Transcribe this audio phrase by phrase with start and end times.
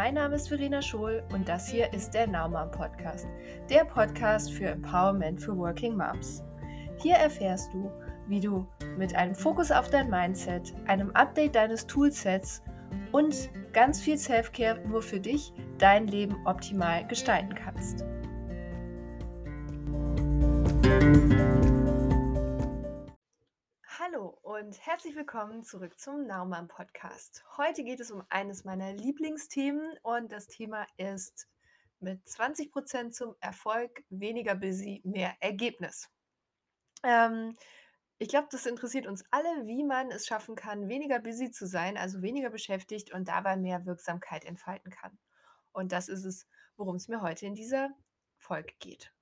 [0.00, 3.26] Mein Name ist Verena Schohl und das hier ist der Naumann Podcast,
[3.68, 6.44] der Podcast für Empowerment für Working Moms.
[7.02, 7.90] Hier erfährst du,
[8.28, 8.64] wie du
[8.96, 12.62] mit einem Fokus auf dein Mindset, einem Update deines Toolsets
[13.10, 18.04] und ganz viel Selfcare nur für dich dein Leben optimal gestalten kannst.
[24.18, 27.44] Hallo und herzlich willkommen zurück zum Naumann Podcast.
[27.56, 31.46] Heute geht es um eines meiner Lieblingsthemen und das Thema ist
[32.00, 36.10] mit 20% zum Erfolg, weniger busy, mehr Ergebnis.
[37.04, 37.56] Ähm,
[38.18, 41.96] ich glaube, das interessiert uns alle, wie man es schaffen kann, weniger busy zu sein,
[41.96, 45.16] also weniger beschäftigt und dabei mehr Wirksamkeit entfalten kann.
[45.70, 47.90] Und das ist es, worum es mir heute in dieser
[48.36, 49.12] Folge geht.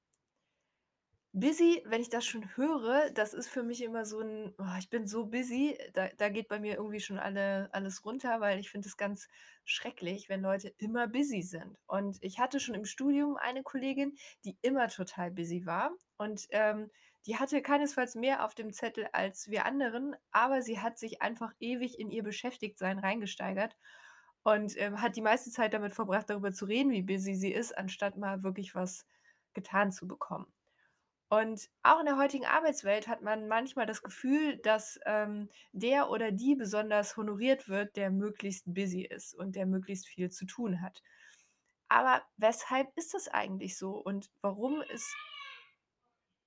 [1.38, 4.88] Busy, wenn ich das schon höre, das ist für mich immer so ein, oh, ich
[4.88, 8.70] bin so busy, da, da geht bei mir irgendwie schon alle, alles runter, weil ich
[8.70, 9.28] finde es ganz
[9.66, 11.76] schrecklich, wenn Leute immer busy sind.
[11.86, 14.16] Und ich hatte schon im Studium eine Kollegin,
[14.46, 15.90] die immer total busy war.
[16.16, 16.90] Und ähm,
[17.26, 21.52] die hatte keinesfalls mehr auf dem Zettel als wir anderen, aber sie hat sich einfach
[21.60, 23.76] ewig in ihr Beschäftigtsein reingesteigert
[24.42, 27.76] und ähm, hat die meiste Zeit damit verbracht, darüber zu reden, wie busy sie ist,
[27.76, 29.04] anstatt mal wirklich was
[29.52, 30.46] getan zu bekommen.
[31.28, 36.30] Und auch in der heutigen Arbeitswelt hat man manchmal das Gefühl, dass ähm, der oder
[36.30, 41.02] die besonders honoriert wird, der möglichst busy ist und der möglichst viel zu tun hat.
[41.88, 45.16] Aber weshalb ist das eigentlich so und warum ist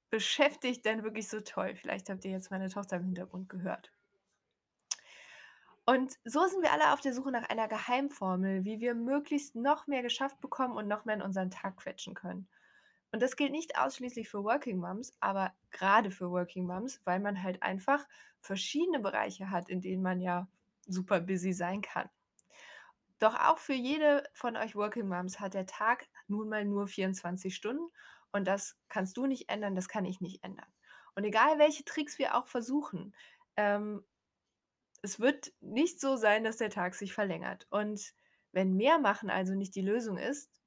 [0.09, 1.75] beschäftigt denn wirklich so toll?
[1.75, 3.91] Vielleicht habt ihr jetzt meine Tochter im Hintergrund gehört.
[5.85, 9.88] Und so sind wir alle auf der Suche nach einer Geheimformel, wie wir möglichst noch
[9.88, 12.47] mehr geschafft bekommen und noch mehr in unseren Tag quetschen können.
[13.11, 17.41] Und das gilt nicht ausschließlich für Working Moms, aber gerade für Working Moms, weil man
[17.41, 18.07] halt einfach
[18.39, 20.47] verschiedene Bereiche hat, in denen man ja
[20.85, 22.09] super busy sein kann.
[23.19, 27.53] Doch auch für jede von euch Working Moms hat der Tag nun mal nur 24
[27.53, 27.89] Stunden
[28.31, 30.72] und das kannst du nicht ändern, das kann ich nicht ändern.
[31.16, 33.13] Und egal welche Tricks wir auch versuchen,
[33.57, 34.05] ähm,
[35.01, 37.67] es wird nicht so sein, dass der Tag sich verlängert.
[37.69, 38.13] Und
[38.51, 40.59] wenn mehr machen also nicht die Lösung ist,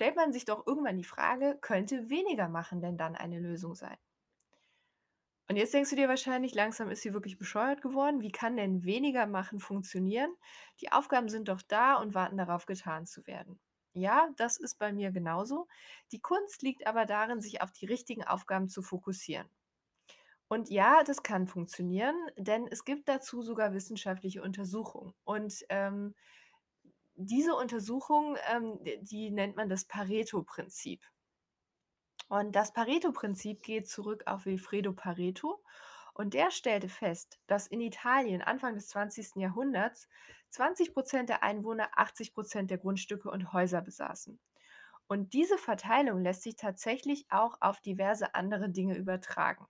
[0.00, 3.98] stellt man sich doch irgendwann die Frage, könnte weniger machen denn dann eine Lösung sein?
[5.46, 8.22] Und jetzt denkst du dir wahrscheinlich, langsam ist sie wirklich bescheuert geworden.
[8.22, 10.34] Wie kann denn weniger machen funktionieren?
[10.80, 13.60] Die Aufgaben sind doch da und warten darauf, getan zu werden.
[13.92, 15.68] Ja, das ist bei mir genauso.
[16.12, 19.50] Die Kunst liegt aber darin, sich auf die richtigen Aufgaben zu fokussieren.
[20.48, 25.12] Und ja, das kann funktionieren, denn es gibt dazu sogar wissenschaftliche Untersuchungen.
[25.24, 26.14] Und ähm,
[27.26, 31.04] diese Untersuchung, ähm, die nennt man das Pareto-Prinzip.
[32.28, 35.62] Und das Pareto-Prinzip geht zurück auf Wilfredo Pareto.
[36.14, 39.36] Und der stellte fest, dass in Italien Anfang des 20.
[39.36, 40.08] Jahrhunderts
[40.50, 44.40] 20 Prozent der Einwohner 80 Prozent der Grundstücke und Häuser besaßen.
[45.06, 49.66] Und diese Verteilung lässt sich tatsächlich auch auf diverse andere Dinge übertragen.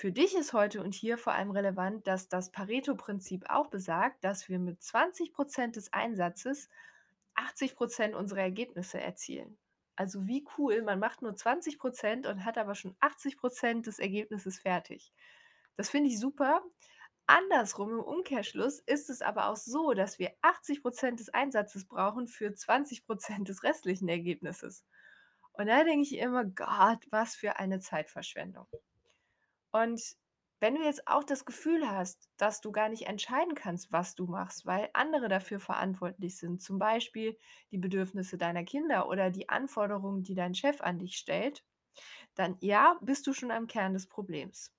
[0.00, 4.48] Für dich ist heute und hier vor allem relevant, dass das Pareto-Prinzip auch besagt, dass
[4.48, 6.70] wir mit 20 Prozent des Einsatzes
[7.34, 9.58] 80 Prozent unserer Ergebnisse erzielen.
[9.96, 13.98] Also wie cool, man macht nur 20 Prozent und hat aber schon 80 Prozent des
[13.98, 15.12] Ergebnisses fertig.
[15.76, 16.62] Das finde ich super.
[17.26, 22.26] Andersrum im Umkehrschluss ist es aber auch so, dass wir 80 Prozent des Einsatzes brauchen
[22.26, 24.82] für 20 Prozent des restlichen Ergebnisses.
[25.52, 28.66] Und da denke ich immer, Gott, was für eine Zeitverschwendung.
[29.72, 30.16] Und
[30.60, 34.26] wenn du jetzt auch das Gefühl hast, dass du gar nicht entscheiden kannst, was du
[34.26, 37.38] machst, weil andere dafür verantwortlich sind, zum Beispiel
[37.70, 41.64] die Bedürfnisse deiner Kinder oder die Anforderungen, die dein Chef an dich stellt,
[42.34, 44.74] dann ja, bist du schon am Kern des Problems.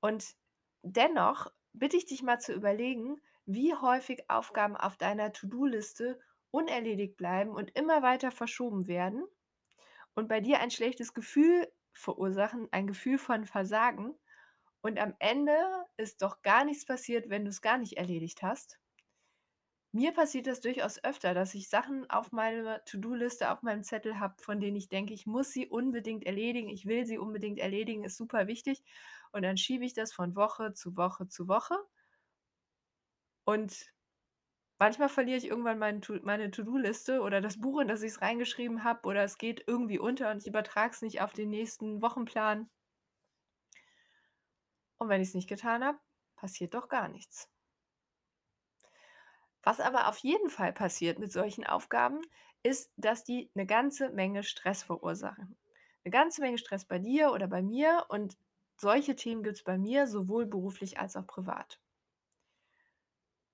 [0.00, 0.36] Und
[0.82, 7.52] dennoch bitte ich dich mal zu überlegen, wie häufig Aufgaben auf deiner To-Do-Liste unerledigt bleiben
[7.52, 9.24] und immer weiter verschoben werden
[10.14, 14.14] und bei dir ein schlechtes Gefühl verursachen, ein Gefühl von Versagen.
[14.82, 15.56] Und am Ende
[15.96, 18.78] ist doch gar nichts passiert, wenn du es gar nicht erledigt hast.
[19.94, 24.42] Mir passiert das durchaus öfter, dass ich Sachen auf meiner To-Do-Liste, auf meinem Zettel habe,
[24.42, 28.16] von denen ich denke, ich muss sie unbedingt erledigen, ich will sie unbedingt erledigen, ist
[28.16, 28.82] super wichtig.
[29.32, 31.76] Und dann schiebe ich das von Woche zu Woche zu Woche.
[33.44, 33.91] Und
[34.82, 38.82] Manchmal verliere ich irgendwann mein meine To-do-Liste oder das Buch, in das ich es reingeschrieben
[38.82, 42.68] habe, oder es geht irgendwie unter und ich übertrage es nicht auf den nächsten Wochenplan.
[44.98, 46.00] Und wenn ich es nicht getan habe,
[46.34, 47.48] passiert doch gar nichts.
[49.62, 52.20] Was aber auf jeden Fall passiert mit solchen Aufgaben,
[52.64, 55.56] ist, dass die eine ganze Menge Stress verursachen.
[56.04, 58.36] Eine ganze Menge Stress bei dir oder bei mir und
[58.76, 61.78] solche Themen gibt es bei mir sowohl beruflich als auch privat.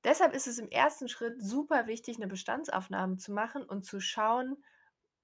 [0.08, 4.56] Deshalb ist es im ersten Schritt super wichtig, 'ne Bestandsaufnahme zu machen und zu schauen,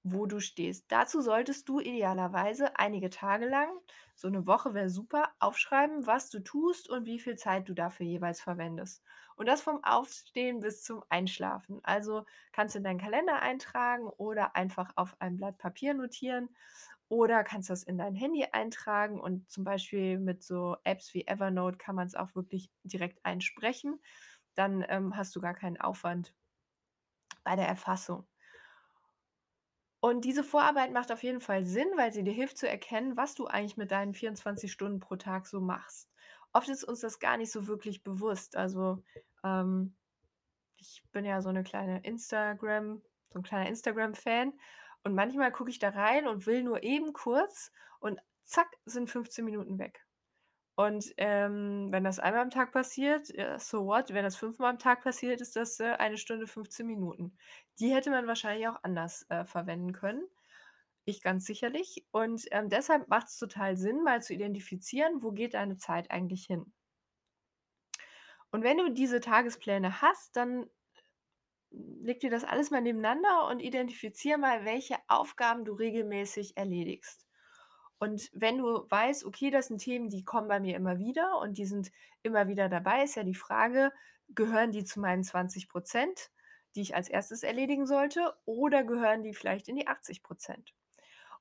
[0.03, 0.85] wo du stehst.
[0.91, 3.69] Dazu solltest du idealerweise einige Tage lang,
[4.15, 8.05] so 'ne Woche wäre super, aufschreiben, was du tust und wie viel Zeit du dafür
[8.07, 9.03] jeweils verwendest.
[9.37, 11.81] Und das vom Aufstehen bis zum Einschlafen.
[11.83, 16.49] Also, kannst du in deinen Kalender eintragen oder einfach auf ein Blatt Papier notieren
[17.09, 21.77] oder kannst das in dein Handy eintragen und zum Beispiel mit so Apps wie Evernote
[21.77, 23.99] kann man's auch wirklich direkt einsprechen.
[24.55, 26.33] Dann, ähm, hast du gar keinen Aufwand
[27.45, 28.27] bei der Erfassung.
[30.03, 33.33] Und diese Vorarbeit macht auf jeden Fall Sinn, weil sie dir hilft zu erkennen, was
[33.35, 36.11] du eigentlich mit deinen 24 Stunden pro Tag so machst.
[36.53, 38.55] Oft ist uns das gar nicht so wirklich bewusst.
[38.55, 39.03] Also,
[39.43, 39.95] ähm,
[40.77, 44.53] ich bin ja so 'ne kleine Instagram so 'n kleiner Instagram-Fan
[45.03, 49.45] und manchmal gucke ich da rein und will nur eben kurz und zack, sind 15
[49.45, 50.04] Minuten weg.
[50.77, 54.13] Und, ähm, wenn das einmal am Tag passiert, ja, so what?
[54.13, 57.37] Wenn das fünfmal am Tag passiert, ist das, äh, 1 Stunde, 15 Minuten.
[57.79, 60.27] Die hätte man wahrscheinlich auch anders, äh, verwenden können.
[61.05, 62.05] Ich ganz sicherlich.
[62.11, 66.73] Und, ähm, deshalb macht's total Sinn, mal zu identifizieren, wo geht deine Zeit eigentlich hin?
[68.51, 70.67] Und wenn du diese Tagespläne hast, dann
[71.71, 77.24] leg dir das alles mal nebeneinander und identifiziere mal, welche Aufgaben du regelmäßig erledigst.
[78.01, 81.57] Und wenn du weißt: „Okay, das sind Themen, die kommen bei mir immer wieder und
[81.57, 81.91] die sind
[82.23, 83.91] immer wieder dabei“, ist ja die Frage:
[84.29, 86.31] „Gehören die zu meinen 20 %,
[86.75, 90.73] die ich als Erstes erledigen sollte, oder gehören die vielleicht in die 80 %?“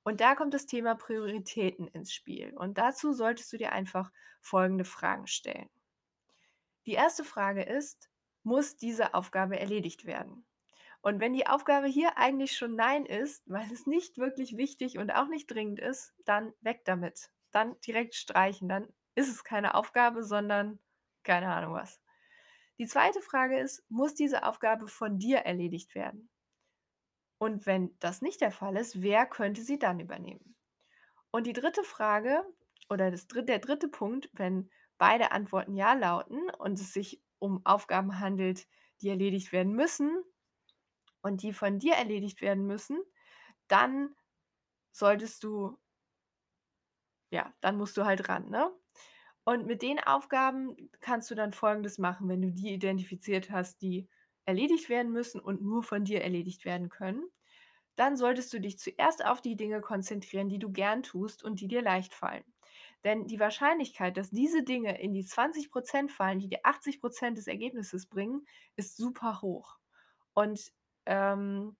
[0.05, 2.55] Und da kommt das Thema Prioritäten ins Spiel.
[2.57, 4.13] Und dazu solltest du dir einfach
[4.43, 5.69] folgende Fragen stellen.
[6.87, 7.25] Die 1.
[7.25, 8.11] Frage ist:
[8.43, 10.45] „Muss diese Aufgabe erledigt werden?“
[11.05, 15.11] Und wenn die Aufgabe hier eigentlich schon „Nein“ ist, weil es nicht wirklich wichtig und
[15.11, 17.31] auch nicht dringend ist, dann weg damit.
[17.51, 18.71] Dann direkt streichen.
[18.71, 20.79] Dann ist es keine Aufgabe, sondern
[21.23, 22.01] keine Ahnung was.
[22.79, 23.21] Die 2.
[23.23, 26.31] Frage ist: „Muss diese Aufgabe von dir erledigt werden?“
[27.41, 30.57] Und wenn das nicht der Fall ist, wer könnte sie dann übernehmen?
[31.31, 31.85] Und die 3.
[31.85, 32.45] Frage
[32.91, 33.89] oder das der 3.
[33.89, 38.69] Punkt, wenn beide Antworten „ja“ lauten und es sich um Aufgaben handelt,
[39.03, 40.25] die erledigt werden müssen
[41.25, 43.01] und die von dir erledigt werden müssen,
[43.69, 44.15] dann
[44.93, 45.79] solltest du
[47.33, 48.71] ja, dann musst du halt ran, ne?
[49.45, 54.09] Und mit den Aufgaben kannst du dann Folgendes machen, wenn du die identifiziert hast, die
[54.47, 57.25] erledigt werden müssen und nur von dir erledigt werden können.
[57.97, 61.69] Dann solltest du dich zuerst auf die Dinge konzentrieren, die du gern tust und die
[61.69, 62.45] dir leicht fallen.
[63.05, 67.39] Denn die Wahrscheinlichkeit, dass diese Dinge in die 20 % fallen, die dir 80 %
[67.39, 69.79] des Ergebnisses bringen, ist super hoch.
[70.35, 70.73] Und,
[71.07, 71.77] ähm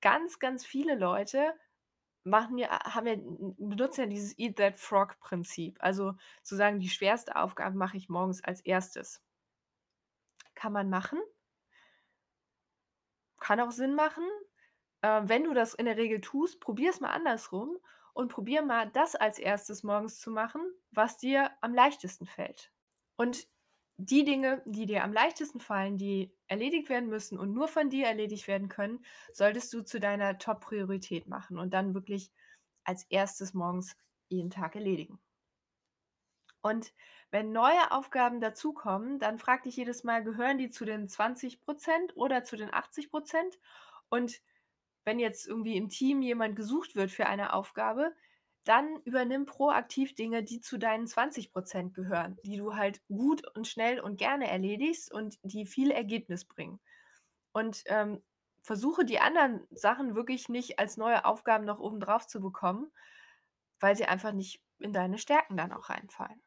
[0.00, 1.54] ganz, ganz viele Leute
[2.24, 3.16] machen ja haben ja
[3.58, 5.78] benutzen ja dieses Eat that frog Prinzip.
[5.80, 9.22] Also, zu sagen, die schwerste Aufgabe mache ich morgens als 1.
[10.54, 11.20] Kann man machen.
[13.38, 14.24] Kann auch Sinn machen.
[15.02, 17.78] Ähm, wenn du das in der Regel tust, probier's mal andersrum
[18.12, 19.84] und probier mal, das als 1.
[19.84, 20.60] morgens zu machen,
[20.90, 22.72] was dir am leichtesten fällt.
[23.16, 23.48] Und
[24.00, 28.06] die Dinge, die dir am leichtesten fallen, die erledigt werden müssen und nur von dir
[28.06, 32.30] erledigt werden können, solltest du zu deiner Top-Priorität machen und dann wirklich
[32.84, 33.54] als 1.
[33.54, 33.96] morgens
[34.28, 35.18] jeden Tag erledigen.
[36.64, 36.92] Und
[37.30, 42.16] wenn neue Aufgaben dazukommen, dann frag dich jedes Mal: „Gehören die zu den 20 %
[42.16, 43.58] oder zu den 80 %?“
[44.08, 44.40] Und
[45.04, 48.14] wenn jetzt irgendwie im Team jemand gesucht wird für eine Aufgabe,
[48.68, 53.66] dann übernimm proaktiv Dinge, die zu deinen 20 % gehören, die du halt gut und
[53.68, 56.80] schnell und gerne erledigst und die viel Ergebnis bringen.
[57.52, 58.22] Und, ähm,
[58.62, 62.92] versuche die anderen Sachen wirklich nicht als neue Aufgaben noch obendrauf zu bekommen,
[63.80, 66.40] weil sie einfach nicht in deine Stärken dann auch reinfallen.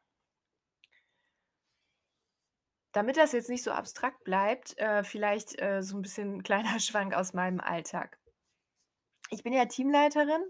[2.94, 7.14] Damit das jetzt nicht so abstrakt bleibt, äh, vielleicht, äh, so 'n bisschen kleiner Schwank
[7.14, 8.18] aus meinem Alltag.
[9.30, 10.42] Ich bin ja Teamleiterin,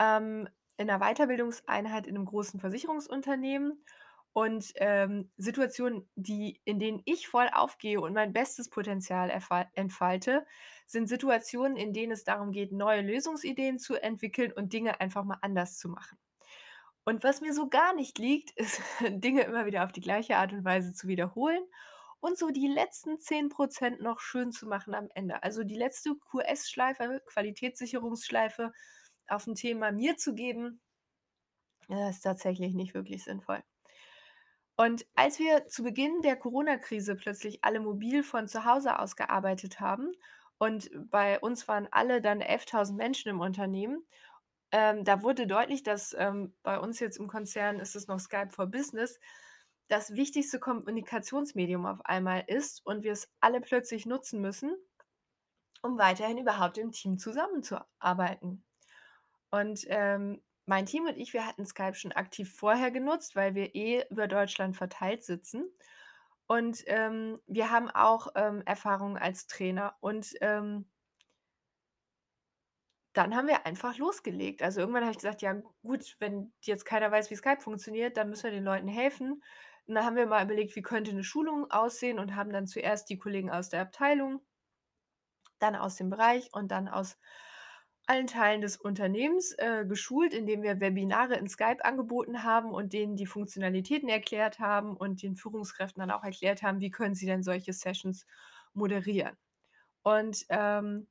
[0.00, 3.84] ähm, in 'ner Weiterbildungseinheit in 'nem großen Versicherungsunternehmen
[4.32, 9.30] und, ähm, Situationen, die in denen ich voll aufgehe und mein bestes Potenzial
[9.74, 10.46] entfalte,
[10.86, 15.38] sind Situationen, in denen es darum geht, neue Lösungsideen zu entwickeln und Dinge einfach mal
[15.42, 16.18] anders zu machen.
[17.04, 20.52] Und was mir so gar nicht liegt, ist, Dinge immer wieder auf die gleiche Art
[20.54, 21.64] und Weise zu wiederholen
[22.20, 25.42] und so die letzten 10 % noch schön zu machen am Ende.
[25.44, 28.72] Also, die letzte QS-Schleife, Qualitätssicherungsschleife
[29.28, 30.80] auf 'n Thema mir zu geben,
[31.88, 33.62] äh, ist tatsächlich nicht wirklich sinnvoll.
[34.78, 39.78] Und als wir zu Beginn der Corona-Krise plötzlich alle mobil von zu Hause aus gearbeitet
[39.80, 40.12] haben
[40.58, 44.04] und bei uns waren alle dann 11.000 Menschen im Unternehmen,
[44.72, 48.50] ähm, da wurde deutlich, dass, ähm bei uns jetzt im Konzern ist es noch Skype
[48.52, 49.20] for Business,
[49.88, 54.76] das wichtigste Kommunikationsmedium auf einmal ist und wir es alle plötzlich nutzen müssen,
[55.82, 58.64] um weiterhin überhaupt im Team zusammenzuarbeiten.
[59.54, 63.74] Und, ähm, mein Team und ich, wir hatten Skype schon aktiv vorher genutzt, weil wir
[63.74, 65.66] eh über Deutschland verteilt sitzen.
[66.46, 70.86] Und, ähm, wir haben auch, ähm, Erfahrung als Trainer und, ähm
[73.12, 74.62] dann haben wir einfach losgelegt.
[74.62, 78.28] Also, irgendwann habe ich gesagt: „Ja gut, wenn jetzt keiner weiß, wie Skype funktioniert, dann
[78.30, 79.42] müssen wir den Leuten helfen.“
[79.86, 83.08] Und dann haben wir mal überlegt, wie könnte 'ne Schulung aussehen und haben dann zuerst
[83.10, 84.40] die Kollegen aus der Abteilung
[85.58, 87.18] dann aus dem Bereich und dann aus
[88.06, 93.16] allen Teilen des Unternehmens, äh, geschult, indem wir Webinare in Skype angeboten haben und denen
[93.16, 97.42] die Funktionalitäten erklärt haben und den Führungskräften dann auch erklärt haben, wie können sie denn
[97.42, 98.26] solche Sessions
[98.74, 99.36] moderieren.
[100.02, 101.08] Und, ähm,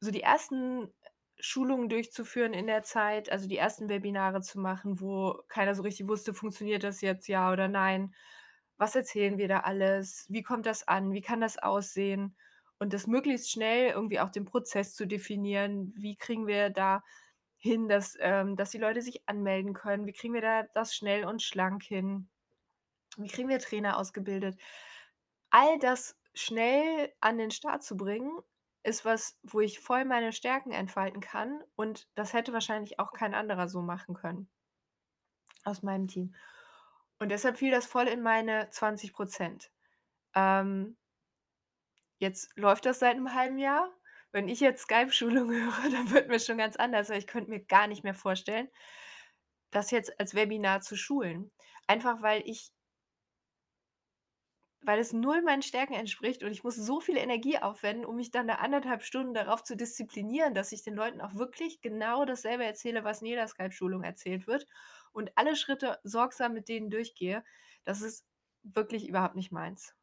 [0.00, 0.92] so die ersten
[1.38, 6.08] Schulungen durchzuführen in der Zeit, also die ersten Webinare zu machen, wo keiner so richtig
[6.08, 8.14] wusste, funktioniert das jetzt, ja oder nein?
[8.78, 10.26] Was erzählen wir da alles?
[10.30, 11.12] Wie kommt das an?
[11.12, 12.36] Wie kann das aussehen?
[12.80, 15.92] Und das möglichst schnell irgendwie auch den Prozess zu definieren.
[15.96, 17.04] Wie kriegen wir da
[17.58, 20.06] hin, dass ähm, dass die Leute sich anmelden können?
[20.06, 22.28] Wie kriegen wir da das schnell und schlank hin?
[23.18, 24.58] Wie kriegen wir Trainer ausgebildet?
[25.50, 28.40] All das schnell an den Start zu bringen,
[28.82, 33.34] ist was, wo ich voll meine Stärken entfalten kann und das hätte wahrscheinlich auch kein
[33.34, 34.48] anderer so machen können
[35.64, 36.34] aus meinem Team.
[37.18, 39.12] Und deshalb fiel das voll in meine 20
[40.34, 40.96] Ähm
[42.20, 43.90] Jetzt läuft das seit 'nem halben Jahr.
[44.32, 47.60] Wenn ich jetzt Skype-Schulungen höre, dann wird mir schon ganz anders, weil ich könnte mir
[47.64, 48.68] gar nicht mehr vorstellen,
[49.72, 51.50] das jetzt als Webinar zu schulen.
[51.88, 52.72] Einfach weil ich
[54.82, 58.30] weil es null meinen Stärken entspricht und ich muss so viel Energie aufwenden, um mich
[58.30, 62.64] dann da anderthalb Stunden darauf zu disziplinieren, dass ich den Leuten auch wirklich genau dasselbe
[62.64, 64.66] erzähle, was in jeder Skype-Schulung erzählt wird
[65.12, 67.42] und alle Schritte sorgsam mit denen durchgehe.
[67.84, 68.26] Das ist
[68.62, 69.94] wirklich überhaupt nicht meins.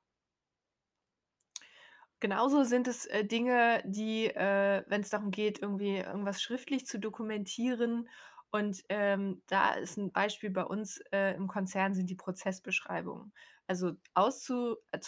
[2.20, 8.10] Genauso sind es, äh, Dinge, die, äh, wenn's darum geht, irgendwie irgendwas schriftlich zu dokumentieren
[8.50, 13.34] und, ähm, da ist 'n Beispiel bei uns, äh, im Konzern sind die Prozessbeschreibungen.
[13.68, 15.00] Also, auszu äh,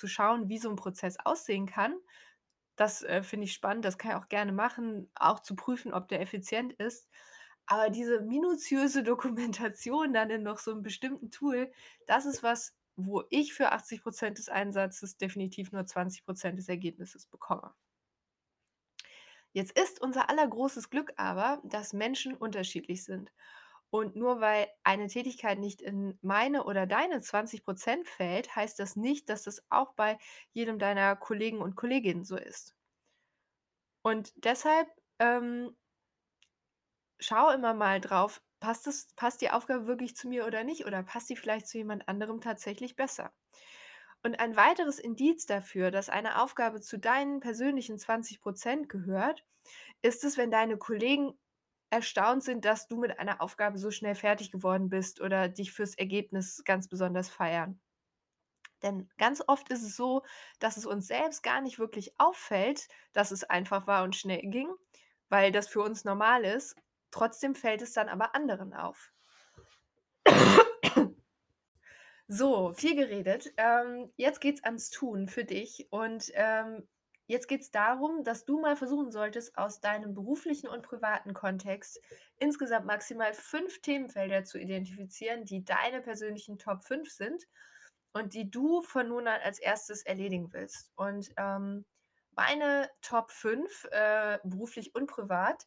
[0.50, 1.96] wie so 'n Prozess aussehen kann,
[2.76, 6.08] das, äh, finde ich spannend, das kann ich auch gerne machen, auch zu prüfen, ob
[6.08, 7.10] der effizient ist.
[7.68, 11.72] Aber diese minutiöse Dokumentation dann in noch so 'nem bestimmten Tool,
[12.08, 12.76] das ist was,
[13.06, 17.74] wo ich für 80% des Einsatzes definitiv nur 20% des Ergebnisses bekomme.
[19.54, 23.32] Jetzt ist unser aller großes Glück aber, dass Menschen unterschiedlich sind.
[23.92, 29.30] Und nur weil eine Tätigkeit nicht in meine oder deine 20% fällt, heißt das nicht,
[29.30, 30.18] dass das auch bei
[30.54, 32.76] jedem deiner Kollegen und Kolleginnen so ist.
[34.04, 34.90] Und deshalb,
[35.20, 35.76] ähm
[37.20, 41.04] schau immer mal drauf, passt es passt die Aufgabe wirklich zu mir oder nicht oder
[41.04, 43.34] passt die vielleicht zu jemand anderem tatsächlich besser?
[44.24, 49.46] Und ein weiteres Indiz dafür, dass eine Aufgabe zu deinen persönlichen 20% gehört,
[50.02, 51.34] ist es, wenn deine Kollegen
[51.92, 55.96] erstaunt sind, dass du mit einer Aufgabe so schnell fertig geworden bist oder dich fürs
[55.98, 57.82] Ergebnis ganz besonders feiern.
[58.84, 60.24] Denn ganz oft ist es so,
[60.60, 64.70] dass es uns selbst gar nicht wirklich auffällt, dass es einfach war und schnell ging,
[65.30, 66.76] weil das für uns normal ist.
[67.12, 69.12] Trotzdem fällt es dann aber anderen auf.
[72.28, 73.52] So, viel geredet.
[73.58, 76.88] Ähm, jetzt geht's ans Tun für dich und, ähm,
[77.26, 82.00] jetzt geht's darum, dass du mal versuchen solltest, aus deinem beruflichen und privaten Kontext
[82.38, 87.48] insgesamt maximal 5 Themenfelder zu identifizieren, die deine persönlichen Top 5 sind
[88.14, 90.92] und die du von nun an als Erstes erledigen willst.
[90.96, 91.86] Und, ähm,
[92.36, 95.66] meine Top 5, äh, beruflich und privat,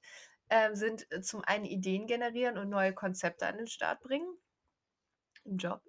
[0.52, 4.36] ähm, sind äh, zum einen Ideen generieren und neue Konzepte an den Start bringen
[5.44, 5.82] im Job.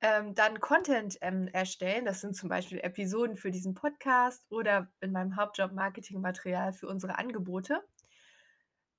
[0.00, 2.06] Ähm, dann Content, ähm, erstellen.
[2.06, 7.18] Das sind zum Beispiel Episoden für diesen Podcast oder in meinem Hauptjob Marketingmaterial für unsere
[7.18, 7.82] Angebote.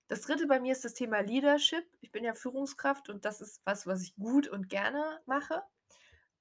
[0.08, 1.86] Das Dritte bei mir ist das Thema Leadership.
[2.02, 5.64] Ich bin ja Führungskraft und das ist was, was ich gut und gerne mache.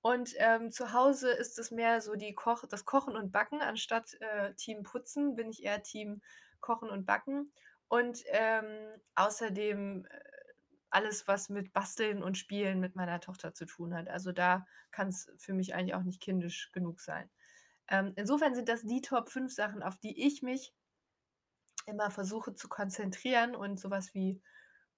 [0.02, 4.14] Und, ähm, zu Hause ist es mehr so die Koch das Kochen und Backen anstatt,
[4.20, 6.20] äh, Team Putzen bin ich eher Team
[6.60, 7.50] Kochen und Backen.
[7.88, 10.21] Und, ähm, außerdem, äh,
[10.90, 14.09] alles, was mit Basteln und Spielen mit meiner Tochter zu tun hat.
[14.09, 17.30] Also, da kann's für mich eigentlich auch nicht kindisch genug sein.
[17.88, 20.75] Ähm, insofern sind das die Top 5 Sachen, auf die ich mich
[21.87, 24.42] immer versuche zu konzentrieren und so was wie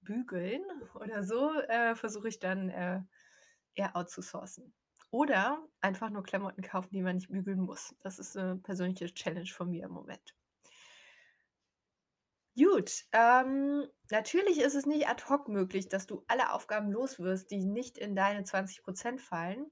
[0.02, 0.62] Bügeln
[0.94, 3.02] oder so, äh, versuche ich dann, äh,
[3.74, 4.74] eher outzusourcen.
[5.10, 7.96] Oder einfach nur Klamotten kaufen, die man nicht bügeln muss.
[8.00, 10.36] Das ist 'ne persönliche Challenge von mir im Moment.
[12.58, 17.50] Gut, ähm, natürlich ist es nicht ad hoc möglich, dass du alle Aufgaben los wirst,
[17.50, 19.70] die nicht in deine 20% fallen.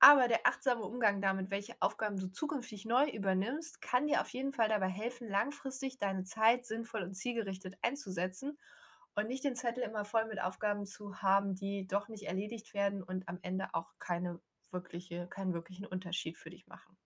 [0.00, 4.52] Aber der achtsame Umgang damit, welche Aufgaben du zukünftig neu übernimmst, kann dir auf jeden
[4.52, 8.58] Fall dabei helfen, langfristig deine Zeit sinnvoll und zielgerichtet einzusetzen
[9.16, 13.02] und nicht den Zettel immer voll mit Aufgaben zu haben, die doch nicht erledigt werden
[13.02, 14.40] und am Ende auch keine
[14.72, 16.98] wirkliche keinen wirklichen Unterschied für dich machen.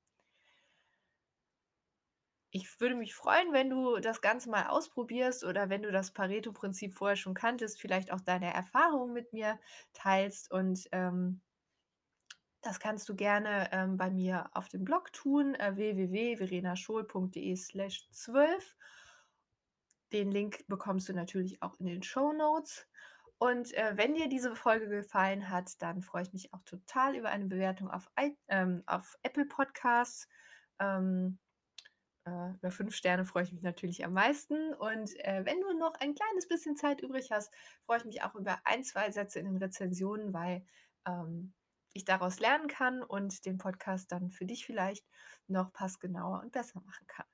[2.53, 6.95] Ich würde mich freuen, wenn du das Ganze mal ausprobierst oder wenn du das Pareto-Prinzip
[6.95, 9.61] vorher schon kanntest, vielleicht auch deine Erfahrungen mit mir
[9.93, 11.43] teilst und, ähm
[12.63, 18.77] das kannst du gerne, ähm, bei mir auf dem Blog tun, äh, www.verenaschool.de/12.
[20.13, 22.89] Den Link bekommst du natürlich auch in den Shownotes.
[23.39, 27.31] Und, äh, wenn dir diese Folge gefallen hat, dann freue ich mich auch total über
[27.31, 30.29] eine Bewertung auf ei ähm, auf Apple Podcasts.
[30.79, 31.39] Ähm,
[32.31, 34.75] äh, über 5 Sterne freue ich mich natürlich am meisten.
[34.75, 37.53] Und, äh, wenn du noch ein kleines bisschen Zeit übrig hast,
[37.87, 40.67] freue ich mich auch über ein, 2 Sätze in den Rezensionen, weil,
[41.07, 41.55] ähm,
[41.93, 45.07] ich daraus lernen kann und den Podcast dann für dich vielleicht
[45.49, 47.27] noch passgenauer und besser machen kann.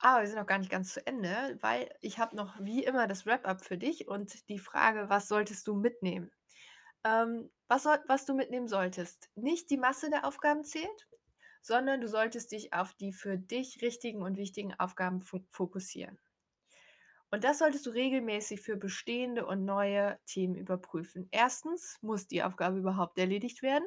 [0.00, 3.06] Aber wir sind noch gar nicht ganz zu Ende, weil ich habe noch wie immer
[3.08, 6.30] das Wrap-up für dich und die Frage: „Was solltest du mitnehmen?“
[7.04, 11.08] Ähm, was soll was du mitnehmen solltest: Nicht die Masse der Aufgaben zählt,
[11.62, 16.18] sondern du solltest dich auf die für dich richtigen und wichtigen Aufgaben fokussieren.
[17.30, 21.28] Und das solltest du regelmäßig für bestehende und neue Themen überprüfen.
[21.30, 21.98] 1.
[22.00, 23.86] muss die Aufgabe überhaupt erledigt werden?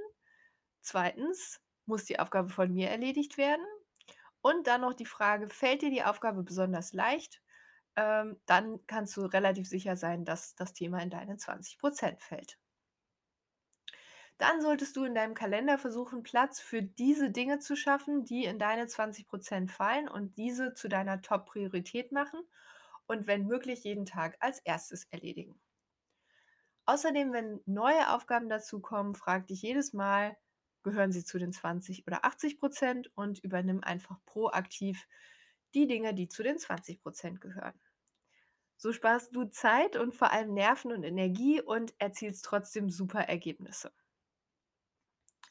[0.81, 1.59] 2.
[1.85, 3.65] muss die Aufgabe von mir erledigt werden?
[4.41, 7.41] Und dann noch die Frage: Fällt dir die Aufgabe besonders leicht?
[7.95, 12.60] Ähm, dann kannst du relativ sicher sein, dass das Thema in deine 20 % fällt.
[14.41, 18.57] Dann solltest du in deinem Kalender versuchen, Platz für diese Dinge zu schaffen, die in
[18.57, 22.41] deine 20 % fallen und diese zu deiner Top-Priorität machen
[23.05, 25.05] und wenn möglich jeden Tag als 1.
[25.11, 25.59] erledigen.
[26.87, 30.35] Außerdem, wenn neue Aufgaben dazukommen, frage dich jedes Mal:
[30.83, 35.07] „Gehören sie zu den 20 oder 80 %?“ und übernimm einfach proaktiv
[35.75, 37.79] die Dinge, die zu den 20 % gehören.
[38.83, 43.91] So sparst du Zeit und vor allem Nerven und Energie und erzielst trotzdem super Ergebnisse.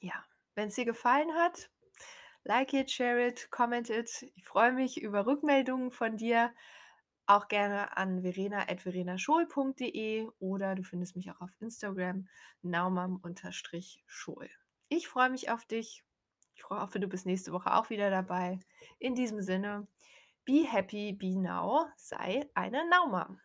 [0.00, 1.70] Ja, wenn's dir gefallen hat,
[2.44, 4.22] like it, share it, comment it.
[4.34, 6.54] Ich freue mich über Rückmeldungen von dir,
[7.26, 12.28] auch gerne an verena@verenaschool.de oder du findest mich auch auf Instagram
[12.62, 14.48] naumann_school.
[14.88, 16.02] Ich freue mich auf dich.
[16.54, 18.58] Ich hoffe, du bist nächste Woche auch wieder dabei.
[18.98, 19.86] In diesem Sinne,
[20.44, 23.40] be happy, be now, sei eine Naumam.